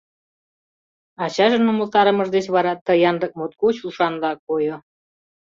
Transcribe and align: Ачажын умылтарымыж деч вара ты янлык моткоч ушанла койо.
Ачажын 1.23 1.65
умылтарымыж 1.71 2.27
деч 2.35 2.45
вара 2.55 2.73
ты 2.85 2.93
янлык 3.09 3.33
моткоч 3.39 3.75
ушанла 3.87 4.31
койо. 4.47 4.77